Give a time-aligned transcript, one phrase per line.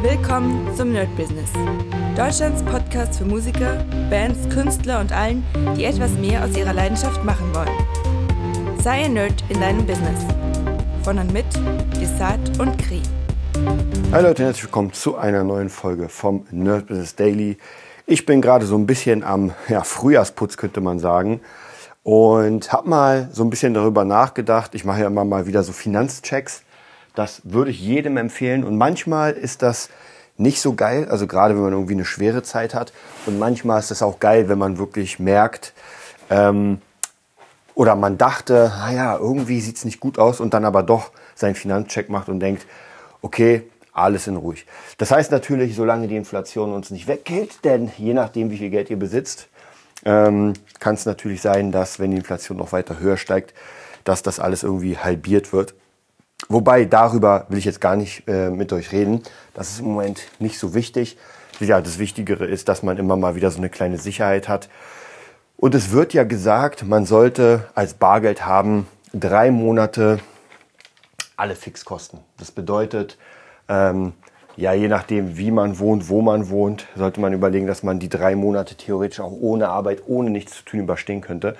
[0.00, 1.50] Willkommen zum Nerd Business.
[2.16, 5.44] Deutschlands Podcast für Musiker, Bands, Künstler und allen,
[5.76, 8.78] die etwas mehr aus ihrer Leidenschaft machen wollen.
[8.80, 10.20] Sei ein Nerd in deinem Business.
[11.02, 11.46] Von und mit
[12.00, 13.02] Desart und Kri.
[14.12, 17.58] Hi Leute, herzlich willkommen zu einer neuen Folge vom Nerd Business Daily.
[18.06, 21.40] Ich bin gerade so ein bisschen am ja, Frühjahrsputz, könnte man sagen.
[22.04, 24.76] Und habe mal so ein bisschen darüber nachgedacht.
[24.76, 26.62] Ich mache ja immer mal wieder so Finanzchecks
[27.18, 28.62] das würde ich jedem empfehlen.
[28.62, 29.88] Und manchmal ist das
[30.36, 32.92] nicht so geil, also gerade wenn man irgendwie eine schwere Zeit hat.
[33.26, 35.72] Und manchmal ist es auch geil, wenn man wirklich merkt,
[36.30, 36.80] ähm,
[37.74, 41.54] oder man dachte, naja, irgendwie sieht es nicht gut aus und dann aber doch seinen
[41.54, 42.66] Finanzcheck macht und denkt,
[43.20, 43.62] okay,
[43.92, 44.64] alles in ruhig.
[44.98, 48.90] Das heißt natürlich, solange die Inflation uns nicht weggeht, denn je nachdem, wie viel Geld
[48.90, 49.48] ihr besitzt,
[50.04, 53.54] ähm, kann es natürlich sein, dass wenn die Inflation noch weiter höher steigt,
[54.04, 55.74] dass das alles irgendwie halbiert wird.
[56.48, 59.22] Wobei, darüber will ich jetzt gar nicht äh, mit euch reden.
[59.54, 61.18] Das ist im Moment nicht so wichtig.
[61.60, 64.68] Ja, das Wichtigere ist, dass man immer mal wieder so eine kleine Sicherheit hat.
[65.56, 70.20] Und es wird ja gesagt, man sollte als Bargeld haben drei Monate
[71.36, 72.20] alle Fixkosten.
[72.38, 73.18] Das bedeutet,
[73.68, 74.12] ähm,
[74.56, 78.08] ja, je nachdem, wie man wohnt, wo man wohnt, sollte man überlegen, dass man die
[78.08, 81.56] drei Monate theoretisch auch ohne Arbeit, ohne nichts zu tun überstehen könnte.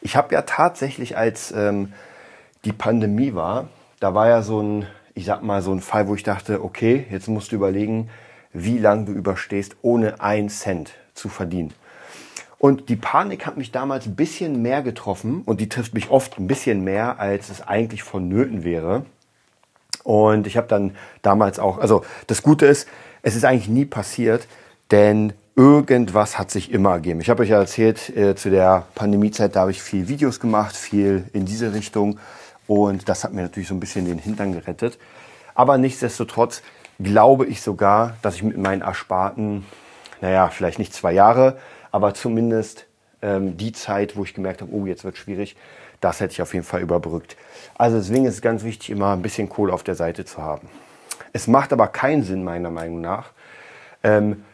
[0.00, 1.92] Ich habe ja tatsächlich, als ähm,
[2.64, 3.68] die Pandemie war,
[4.00, 7.06] da war ja so ein, ich sag mal, so ein Fall, wo ich dachte, okay,
[7.10, 8.10] jetzt musst du überlegen,
[8.52, 11.72] wie lange du überstehst, ohne einen Cent zu verdienen.
[12.58, 16.38] Und die Panik hat mich damals ein bisschen mehr getroffen und die trifft mich oft
[16.38, 19.04] ein bisschen mehr, als es eigentlich vonnöten wäre.
[20.04, 22.88] Und ich habe dann damals auch, also das Gute ist,
[23.22, 24.46] es ist eigentlich nie passiert,
[24.90, 27.20] denn irgendwas hat sich immer ergeben.
[27.20, 30.76] Ich habe euch ja erzählt, äh, zu der Pandemiezeit, da habe ich viel Videos gemacht,
[30.76, 32.18] viel in diese Richtung.
[32.66, 34.98] Und das hat mir natürlich so ein bisschen den Hintern gerettet.
[35.54, 36.62] Aber nichtsdestotrotz
[36.98, 39.64] glaube ich sogar, dass ich mit meinen Ersparten,
[40.20, 41.58] naja, vielleicht nicht zwei Jahre,
[41.92, 42.86] aber zumindest
[43.22, 45.56] ähm, die Zeit, wo ich gemerkt habe, oh, jetzt wird schwierig,
[46.00, 47.36] das hätte ich auf jeden Fall überbrückt.
[47.76, 50.68] Also deswegen ist es ganz wichtig, immer ein bisschen Kohle auf der Seite zu haben.
[51.32, 53.30] Es macht aber keinen Sinn, meiner Meinung nach,
[54.02, 54.44] ähm,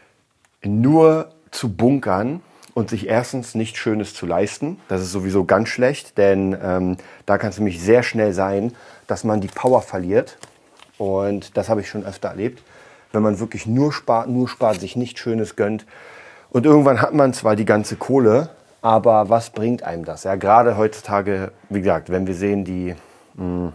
[0.64, 2.40] nur zu bunkern,
[2.74, 4.80] und sich erstens nicht Schönes zu leisten.
[4.88, 6.96] Das ist sowieso ganz schlecht, denn ähm,
[7.26, 8.74] da kann es nämlich sehr schnell sein,
[9.06, 10.38] dass man die Power verliert.
[10.98, 12.62] Und das habe ich schon öfter erlebt.
[13.12, 15.84] Wenn man wirklich nur spart, nur spart, sich nichts Schönes gönnt.
[16.50, 18.50] Und irgendwann hat man zwar die ganze Kohle,
[18.80, 20.24] aber was bringt einem das?
[20.24, 22.94] Ja, gerade heutzutage, wie gesagt, wenn wir sehen, die,
[23.36, 23.72] hm,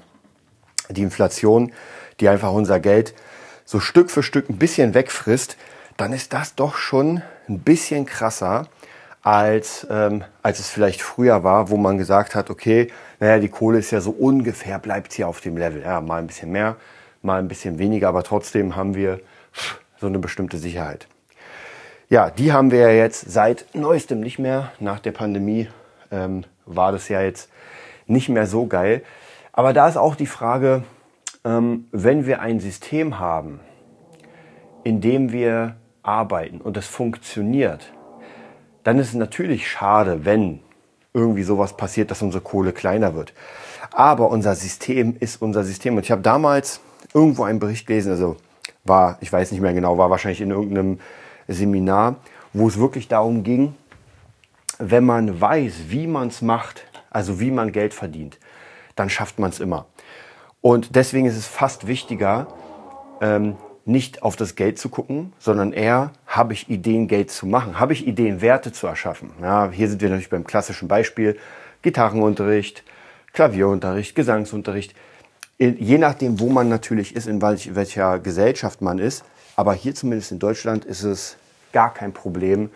[0.89, 1.71] die Inflation,
[2.19, 3.13] die einfach unser Geld
[3.65, 5.57] so Stück für Stück ein bisschen wegfrisst,
[5.97, 8.67] dann ist das doch schon ein bisschen krasser,
[9.27, 12.87] als, ähm, als es vielleicht früher war, wo man gesagt hat, okay,
[13.19, 15.81] naja, die Kohle ist ja so ungefähr, bleibt hier auf dem Level.
[15.81, 16.77] Ja, mal ein bisschen mehr,
[17.21, 19.19] mal ein bisschen weniger, aber trotzdem haben wir
[19.99, 21.09] so eine bestimmte Sicherheit.
[22.07, 24.71] Ja, die haben wir ja jetzt seit neuestem nicht mehr.
[24.79, 25.67] Nach der Pandemie
[26.09, 27.49] ähm, war das ja jetzt
[28.05, 29.01] nicht mehr so geil.
[29.51, 30.85] Aber da ist auch die Frage,
[31.43, 33.59] ähm, wenn wir ein System haben,
[34.85, 37.91] in dem wir arbeiten und das funktioniert,
[38.87, 40.61] dann ist es natürlich schade, wenn
[41.13, 43.33] irgendwie sowas passiert, dass unsere Kohle kleiner wird.
[43.91, 45.97] Aber unser System ist unser System.
[45.97, 46.79] Und ich habe damals
[47.13, 48.37] irgendwo einen Bericht gelesen, also
[48.85, 51.01] war, ich weiß nicht mehr genau, war wahrscheinlich in irgendeinem
[51.49, 52.15] Seminar,
[52.53, 53.75] wo es wirklich darum ging,
[54.79, 58.39] wenn man weiß, wie man es macht, also wie man Geld verdient,
[58.95, 59.87] dann schafft man es immer.
[60.61, 62.47] Und deswegen ist es fast wichtiger,
[63.19, 67.79] ähm, nicht auf das Geld zu gucken, sondern eher, habe ich Ideen, Geld zu machen?
[67.79, 69.31] Habe ich Ideen, Werte zu erschaffen?
[69.41, 71.37] Ja, hier sind wir natürlich beim klassischen Beispiel.
[71.81, 72.83] Gitarrenunterricht,
[73.33, 74.95] Klavierunterricht, Gesangsunterricht.
[75.57, 79.25] Je nachdem, wo man natürlich ist, in welcher Gesellschaft man ist.
[79.55, 81.37] Aber hier zumindest in Deutschland ist es
[81.73, 82.69] gar kein Problem,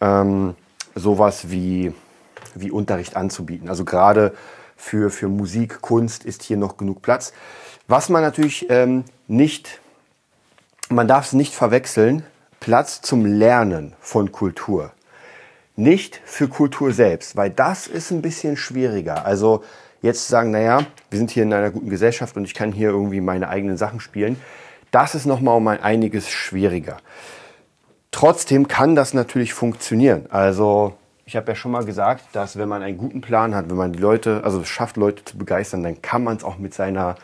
[0.00, 0.54] ähm,
[0.94, 1.92] sowas wie,
[2.54, 3.68] wie Unterricht anzubieten.
[3.68, 4.34] Also gerade
[4.76, 7.32] für, für Musik, Kunst ist hier noch genug Platz.
[7.86, 9.80] Was man natürlich ähm, nicht
[10.88, 12.24] man darf es nicht verwechseln,
[12.64, 14.92] Platz zum Lernen von Kultur.
[15.76, 19.26] Nicht für Kultur selbst, weil das ist ein bisschen schwieriger.
[19.26, 19.62] Also
[20.00, 22.88] jetzt zu sagen, naja, wir sind hier in einer guten Gesellschaft und ich kann hier
[22.88, 24.40] irgendwie meine eigenen Sachen spielen,
[24.92, 26.96] das ist nochmal um ein einiges schwieriger.
[28.12, 30.24] Trotzdem kann das natürlich funktionieren.
[30.30, 30.94] Also
[31.26, 33.92] ich habe ja schon mal gesagt, dass wenn man einen guten Plan hat, wenn man
[33.92, 37.16] die Leute, also es schafft, Leute zu begeistern, dann kann man es auch mit seiner,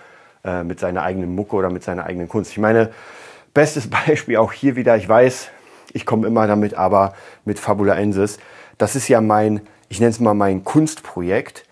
[0.44, 2.50] äh, mit seiner eigenen Mucke oder mit seiner eigenen Kunst.
[2.50, 2.90] Ich meine,
[3.54, 5.48] Bestes Beispiel auch hier wieder, ich weiß,
[5.92, 7.14] ich komme immer damit, aber
[7.44, 8.38] mit Fabula Ensis.
[8.78, 11.64] Das ist ja mein, ich nenne es mal mein Kunstprojekt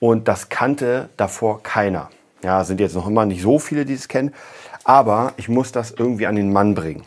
[0.00, 2.10] und das kannte davor keiner.
[2.42, 4.34] Ja, sind jetzt noch immer nicht so viele, die es kennen.
[4.84, 7.04] Aber ich muss das irgendwie an den Mann bringen.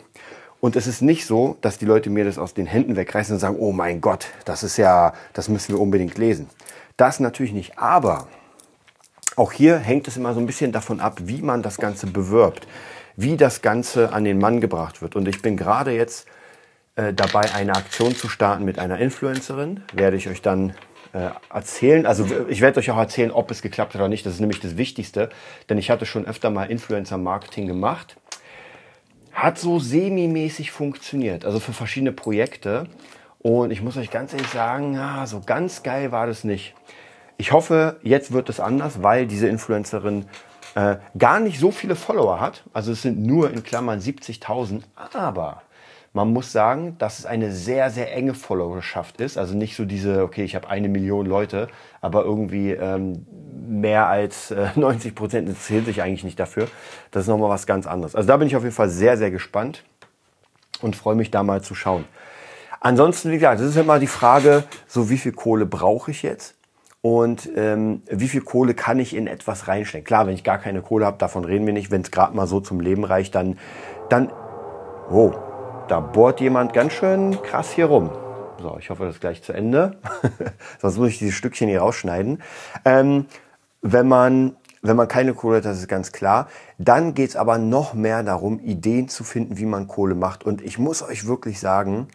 [0.60, 3.40] Und es ist nicht so, dass die Leute mir das aus den Händen wegreißen und
[3.40, 6.48] sagen, oh mein Gott, das ist ja, das müssen wir unbedingt lesen.
[6.96, 7.78] Das natürlich nicht.
[7.78, 8.28] Aber
[9.36, 12.66] auch hier hängt es immer so ein bisschen davon ab, wie man das Ganze bewirbt,
[13.16, 15.16] wie das Ganze an den Mann gebracht wird.
[15.16, 16.26] Und ich bin gerade jetzt
[16.96, 19.82] äh, dabei, eine Aktion zu starten mit einer Influencerin.
[19.92, 20.74] Werde ich euch dann
[21.12, 22.06] äh, erzählen.
[22.06, 24.26] Also ich werde euch auch erzählen, ob es geklappt hat oder nicht.
[24.26, 25.30] Das ist nämlich das Wichtigste,
[25.68, 28.16] denn ich hatte schon öfter mal Influencer-Marketing gemacht.
[29.32, 32.86] Hat so semi-mäßig funktioniert, also für verschiedene Projekte.
[33.38, 36.74] Und ich muss euch ganz ehrlich sagen, ja, so ganz geil war das nicht.
[37.38, 40.24] Ich hoffe, jetzt wird es anders, weil diese Influencerin
[40.76, 42.62] äh, gar nicht so viele Follower hat.
[42.74, 44.82] Also es sind nur in Klammern 70.000.
[44.94, 45.62] Aber
[46.12, 49.38] man muss sagen, dass es eine sehr, sehr enge Followerschaft ist.
[49.38, 51.68] Also nicht so diese, okay, ich habe eine Million Leute,
[52.02, 53.26] aber irgendwie ähm,
[53.66, 56.68] mehr als äh, 90 Prozent interessiert sich eigentlich nicht dafür.
[57.10, 58.14] Das ist nochmal was ganz anderes.
[58.14, 59.82] Also da bin ich auf jeden Fall sehr, sehr gespannt
[60.82, 62.04] und freue mich da mal zu schauen.
[62.80, 66.55] Ansonsten, wie gesagt, das ist immer die Frage, so wie viel Kohle brauche ich jetzt?
[67.06, 70.04] Und ähm, wie viel Kohle kann ich in etwas reinstecken.
[70.04, 71.92] Klar, wenn ich gar keine Kohle habe, davon reden wir nicht.
[71.92, 73.60] Wenn es gerade mal so zum Leben reicht, dann,
[74.08, 74.32] dann,
[75.08, 75.32] oh,
[75.86, 78.10] da bohrt jemand ganz schön krass hier rum.
[78.60, 79.98] So, ich hoffe, das ist gleich zu Ende.
[80.82, 82.42] Sonst muss ich dieses Stückchen hier rausschneiden.
[82.84, 83.26] Ähm,
[83.82, 86.48] wenn man wenn man keine Kohle hat, das ist ganz klar.
[86.78, 90.44] Dann geht es aber noch mehr darum, Ideen zu finden, wie man Kohle macht.
[90.44, 92.08] Und ich muss euch wirklich sagen,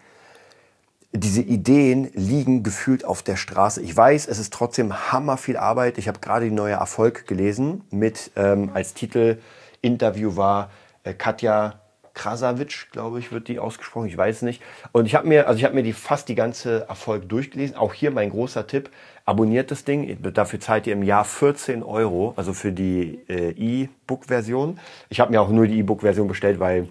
[1.13, 3.81] diese Ideen liegen gefühlt auf der Straße.
[3.81, 5.98] Ich weiß, es ist trotzdem hammer viel Arbeit.
[5.98, 9.38] Ich habe gerade die neue Erfolg gelesen mit ähm, als Titel
[9.81, 10.72] Interview war
[11.04, 11.81] äh, Katja
[12.13, 14.08] Krasavitsch, glaube ich, wird die ausgesprochen.
[14.08, 14.62] Ich weiß nicht.
[14.92, 17.75] Und ich habe mir, also ich habe mir die fast die ganze Erfolg durchgelesen.
[17.75, 18.90] Auch hier mein großer Tipp:
[19.25, 20.18] Abonniert das Ding.
[20.34, 24.80] Dafür zahlt ihr im Jahr 14 Euro, also für die äh, E-Book-Version.
[25.10, 26.90] Ich habe mir auch nur die E-Book-Version bestellt, weil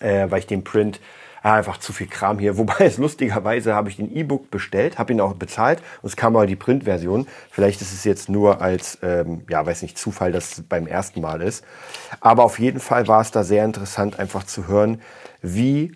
[0.00, 1.00] äh, weil ich den Print
[1.50, 2.56] einfach zu viel Kram hier.
[2.58, 6.36] Wobei es lustigerweise habe ich den E-Book bestellt, habe ihn auch bezahlt und es kam
[6.36, 7.26] aber die Printversion.
[7.50, 11.20] Vielleicht ist es jetzt nur als, ähm, ja, weiß nicht, Zufall, dass es beim ersten
[11.20, 11.64] Mal ist.
[12.20, 15.00] Aber auf jeden Fall war es da sehr interessant, einfach zu hören,
[15.40, 15.92] wie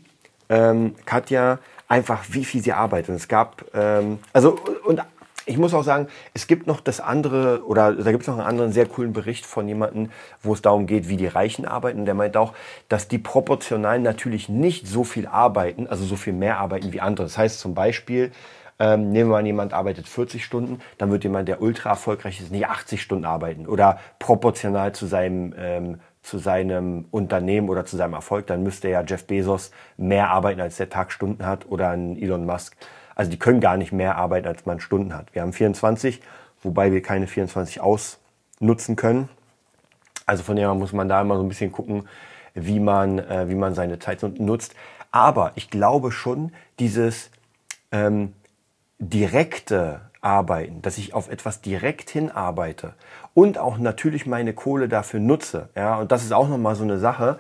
[0.49, 1.59] ähm, Katja
[1.89, 3.11] einfach, wie viel sie arbeitet.
[3.11, 4.59] Und es gab, ähm, also,
[5.47, 8.47] ich muss auch sagen, es gibt noch das andere, oder da gibt es noch einen
[8.47, 10.11] anderen sehr coolen Bericht von jemandem,
[10.43, 12.05] wo es darum geht, wie die Reichen arbeiten.
[12.05, 12.53] Der meint auch,
[12.89, 17.27] dass die proportional natürlich nicht so viel arbeiten, also so viel mehr arbeiten wie andere.
[17.27, 18.33] Das heißt zum Beispiel,
[18.79, 22.51] ähm, nehmen wir mal, jemand arbeitet 40 Stunden, dann wird jemand, der ultra erfolgreich ist,
[22.51, 23.67] nicht 80 Stunden arbeiten.
[23.67, 29.05] Oder proportional zu seinem ähm, zu seinem Unternehmen oder zu seinem Erfolg, dann müsste ja
[29.07, 32.77] Jeff Bezos mehr arbeiten, als der Tag Stunden hat oder ein Elon Musk.
[33.17, 35.35] Also die können gar nicht mehr arbeiten, als man Stunden hat.
[35.35, 36.21] Wir haben 24,
[36.63, 39.29] wobei wir keine 24 ausnutzen können.
[40.27, 42.09] Also von dem her muss man da immer so ein bisschen gucken,
[42.55, 44.75] wie man, äh, wie man seine Zeit nutzt.
[45.11, 47.31] Aber ich glaube schon, dieses
[47.91, 48.35] ähm,
[48.99, 52.95] direkte Arbeiten, dass ich auf etwas direkt hinarbeite
[53.33, 55.71] und auch natürlich meine Kohle dafür nutze.
[55.75, 57.39] Ja, und das ist auch nochmal so eine Sache,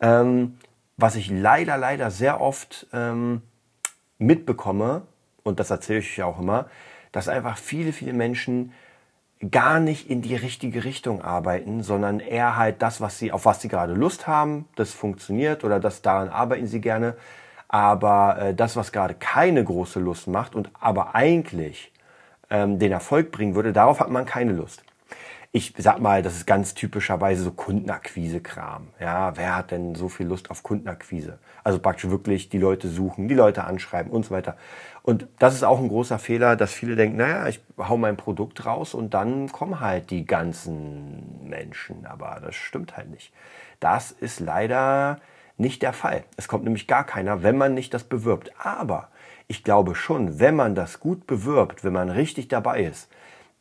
[0.00, 0.58] ähm,
[0.96, 3.42] was ich leider, leider sehr oft ähm,
[4.18, 5.02] mitbekomme,
[5.46, 6.66] und das erzähle ich ja auch immer,
[7.12, 8.72] dass einfach viele, viele Menschen
[9.50, 13.60] gar nicht in die richtige Richtung arbeiten, sondern eher halt das, was sie, auf was
[13.60, 17.16] sie gerade Lust haben, das funktioniert oder das daran arbeiten sie gerne.
[17.68, 21.92] Aber äh, das, was gerade keine große Lust macht und aber eigentlich
[22.48, 24.85] ähm, den Erfolg bringen würde, darauf hat man keine Lust
[25.56, 28.88] ich sag mal, das ist ganz typischerweise so Kundenakquise-Kram.
[29.00, 31.38] Ja, wer hat denn so viel Lust auf Kundenakquise?
[31.64, 34.58] Also praktisch wirklich die Leute suchen, die Leute anschreiben und so weiter.
[35.02, 38.66] Und das ist auch ein großer Fehler, dass viele denken, naja, ich hau mein Produkt
[38.66, 42.04] raus und dann kommen halt die ganzen Menschen.
[42.04, 43.32] Aber das stimmt halt nicht.
[43.80, 45.20] Das ist leider
[45.56, 46.24] nicht der Fall.
[46.36, 48.52] Es kommt nämlich gar keiner, wenn man nicht das bewirbt.
[48.58, 49.08] Aber
[49.48, 53.08] ich glaube schon, wenn man das gut bewirbt, wenn man richtig dabei ist,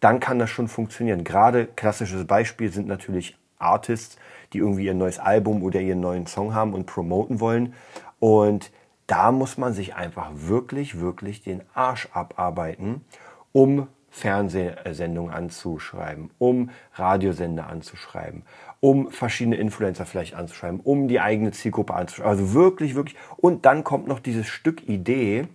[0.05, 1.23] dann kann das schon funktionieren.
[1.23, 4.17] Gerade klassisches Beispiel sind natürlich Artists,
[4.53, 7.73] die irgendwie ihr neues Album oder ihren neuen Song haben und promoten wollen.
[8.19, 8.71] Und
[9.07, 13.03] da muss man sich einfach wirklich, wirklich den Arsch abarbeiten,
[13.51, 18.43] um Fernsehsendungen anzuschreiben, um Radiosender anzuschreiben,
[18.81, 22.29] um verschiedene Influencer vielleicht anzuschreiben, um die eigene Zielgruppe anzuschreiben.
[22.29, 23.17] Also wirklich, wirklich.
[23.37, 25.47] Und dann kommt noch dieses Stück Idee,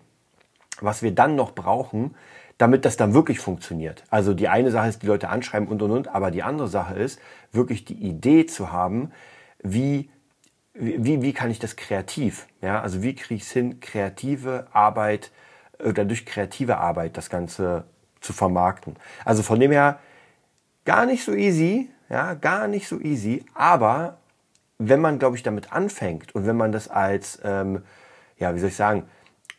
[0.80, 2.16] was wir dann noch brauchen,
[2.60, 4.04] damit das dann wirklich funktioniert.
[4.10, 6.92] Also die eine Sache ist, die Leute anschreiben und und und, aber die andere Sache
[6.92, 7.18] ist,
[7.52, 9.12] wirklich die Idee zu haben,
[9.62, 10.10] wie,
[10.74, 15.30] wie, wie kann ich das kreativ, ja, also wie kriege ich es hin, kreative Arbeit
[15.82, 17.84] oder durch kreative Arbeit das Ganze
[18.20, 18.96] zu vermarkten.
[19.24, 19.98] Also von dem her
[20.84, 24.18] gar nicht so easy, ja, gar nicht so easy, aber
[24.76, 27.82] wenn man, glaube ich, damit anfängt und wenn man das als, ähm,
[28.36, 29.04] ja, wie soll ich sagen,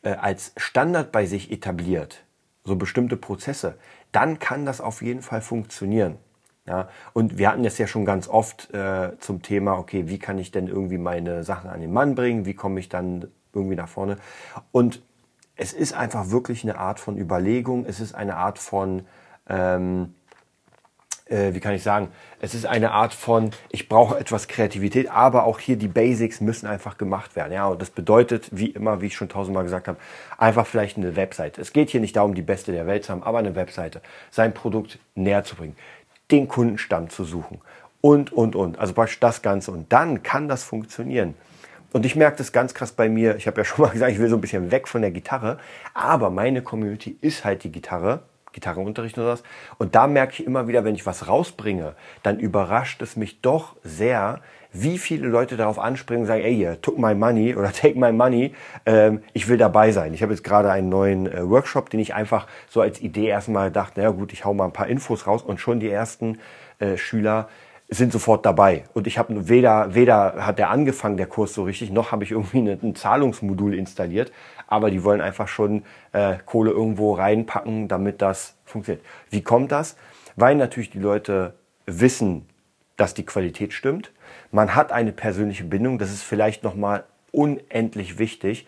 [0.04, 2.24] äh, als Standard bei sich etabliert,
[2.64, 3.78] so bestimmte Prozesse,
[4.12, 6.18] dann kann das auf jeden Fall funktionieren.
[6.68, 10.38] Ja, und wir hatten das ja schon ganz oft äh, zum Thema, okay, wie kann
[10.38, 13.90] ich denn irgendwie meine Sachen an den Mann bringen, wie komme ich dann irgendwie nach
[13.90, 14.18] vorne.
[14.72, 15.02] Und
[15.56, 19.04] es ist einfach wirklich eine Art von Überlegung, es ist eine Art von,
[19.50, 20.14] ähm,
[21.32, 22.10] äh, wie kann ich sagen,
[22.40, 26.68] es ist eine Art von, ich brauche etwas Kreativität, aber auch hier die Basics müssen
[26.68, 27.54] einfach gemacht werden.
[27.54, 29.98] Ja, und das bedeutet, wie immer, wie ich schon tausendmal gesagt habe,
[30.38, 31.62] einfach vielleicht eine Webseite.
[31.62, 34.54] Es geht hier nicht darum, die beste der Welt zu haben, aber eine Webseite, sein
[34.54, 35.76] Produkt näher zu bringen,
[36.30, 37.62] den Kundenstamm zu suchen
[38.02, 38.80] und, und, und.
[38.80, 39.72] Also praktisch das Ganze.
[39.72, 41.36] Und dann kann das funktionieren.
[41.94, 43.36] Und ich merke das ganz krass bei mir.
[43.36, 45.60] Ich habe ja schon mal gesagt, ich will so ein bisschen weg von der Gitarre.
[45.94, 48.24] Aber meine Community ist halt die Gitarre.
[48.54, 49.44] Gitarrenunterricht oder was.
[49.78, 53.76] Und da merke ich immer wieder, wenn ich was rausbringe, dann überrascht es mich doch
[53.84, 54.42] sehr,
[54.74, 58.12] wie viele Leute darauf anspringen und sagen, ey, yeah, took my money oder take my
[58.12, 58.54] money,
[58.86, 60.14] ähm, ich will dabei sein.
[60.14, 63.72] Ich habe jetzt gerade einen neuen äh, Workshop, den ich einfach so als Idee erstmal
[63.72, 66.40] dachte, naja gut, ich hau mal ein paar Infos raus und schon die ersten
[66.80, 67.50] äh, Schüler
[67.94, 68.86] sind sofort dabei.
[68.94, 72.32] Und ich habe weder, weder hat der angefangen, der Kurs so richtig, noch habe ich
[72.32, 74.32] irgendwie ein Zahlungsmodul installiert.
[74.72, 79.06] Aber die wollen einfach schon äh, Kohle irgendwo reinpacken, damit das funktioniert.
[79.30, 79.98] Wie kommt das?
[80.38, 82.48] Weil natürlich die Leute wissen,
[82.96, 84.14] dass die Qualität stimmt.
[84.50, 86.00] Man hat eine persönliche Bindung.
[86.00, 88.66] Das ist vielleicht nochmal unendlich wichtig.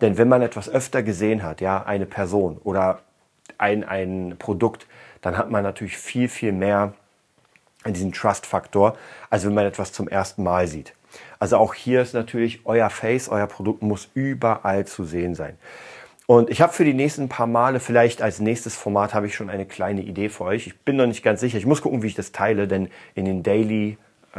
[0.00, 3.02] Denn wenn man etwas öfter gesehen hat, ja, eine Person oder
[3.56, 4.88] ein, ein Produkt,
[5.20, 6.94] dann hat man natürlich viel, viel mehr
[7.86, 8.96] diesen Trust-Faktor,
[9.30, 10.94] als wenn man etwas zum ersten Mal sieht.
[11.38, 15.58] Also auch hier ist natürlich euer Face, euer Produkt muss überall zu sehen sein.
[16.26, 19.50] Und ich habe für die nächsten paar Male, vielleicht als nächstes Format, habe ich schon
[19.50, 20.66] eine kleine Idee für euch.
[20.66, 21.58] Ich bin noch nicht ganz sicher.
[21.58, 23.98] Ich muss gucken, wie ich das teile, denn in den Daily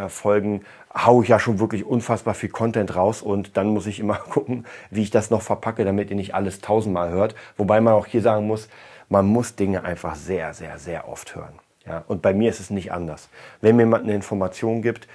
[0.10, 0.62] Folgen
[0.94, 4.66] haue ich ja schon wirklich unfassbar viel Content raus und dann muss ich immer gucken,
[4.92, 7.36] wie ich das noch verpacke, damit ihr nicht alles tausendmal hört.
[7.58, 8.68] Wobei man auch hier sagen muss,
[9.10, 11.60] man muss Dinge einfach sehr, sehr, sehr oft hören.
[11.86, 13.30] Ja, und bei mir ist es nicht anders.
[13.62, 15.08] Wenn mir jemand eine Information gibt,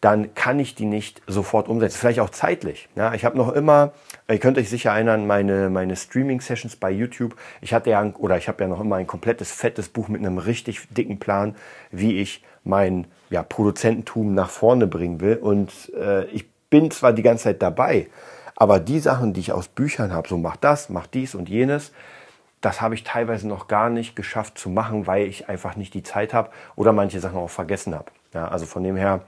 [0.00, 1.98] dann kann ich die nicht sofort umsetzen.
[1.98, 2.88] Vielleicht auch zeitlich.
[2.96, 3.92] Ja, ich habe noch immer,
[4.28, 7.36] ihr könnt euch sicher erinnern, meine, meine Streaming-Sessions bei YouTube.
[7.60, 10.38] Ich hatte ja, oder ich habe ja noch immer ein komplettes fettes Buch mit einem
[10.38, 11.56] richtig dicken Plan,
[11.90, 15.36] wie ich mein ja, Produzententum nach vorne bringen will.
[15.36, 18.08] Und äh, ich bin zwar die ganze Zeit dabei,
[18.54, 21.92] aber die Sachen, die ich aus Büchern habe, so mach das, mach dies und jenes,
[22.60, 26.02] das habe ich teilweise noch gar nicht geschafft zu machen, weil ich einfach nicht die
[26.02, 28.10] Zeit habe oder manche Sachen auch vergessen habe.
[28.34, 29.22] Ja, also von dem her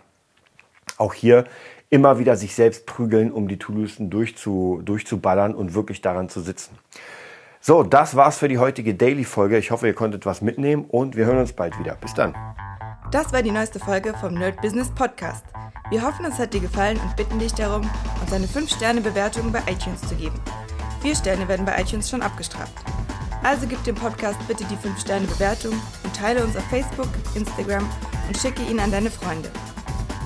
[0.98, 1.44] auch hier
[1.90, 6.78] immer wieder sich selbst prügeln, um die To-Listen durchzu, durchzuballern und wirklich daran zu sitzen.
[7.60, 9.58] So, das war's für die heutige Daily-Folge.
[9.58, 11.96] Ich hoffe, ihr konntet was mitnehmen und wir hören uns bald wieder.
[11.96, 12.34] Bis dann.
[13.10, 15.44] Das war die neueste Folge vom Nerd Business Podcast.
[15.90, 17.88] Wir hoffen, es hat dir gefallen und bitten dich darum,
[18.20, 20.38] uns eine 5-Sterne-Bewertung bei iTunes zu geben.
[21.00, 22.74] Vier Sterne werden bei iTunes schon abgestraft.
[23.42, 25.72] Also gib dem Podcast bitte die 5-Sterne-Bewertung
[26.04, 27.88] und teile uns auf Facebook, Instagram
[28.26, 29.48] und schicke ihn an deine Freunde.